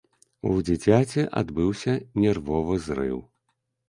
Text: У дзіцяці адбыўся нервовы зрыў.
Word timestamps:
У 0.51 0.51
дзіцяці 0.69 1.25
адбыўся 1.41 1.93
нервовы 2.23 2.79
зрыў. 2.87 3.21